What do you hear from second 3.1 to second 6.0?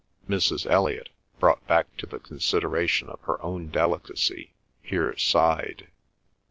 her own delicacy, here sighed.